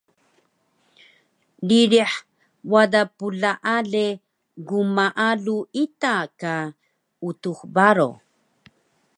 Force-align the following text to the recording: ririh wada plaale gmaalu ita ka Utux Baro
ririh 1.67 2.13
wada 2.71 3.01
plaale 3.17 4.07
gmaalu 4.67 5.57
ita 5.83 6.15
ka 6.39 6.55
Utux 7.27 7.57
Baro 7.75 8.11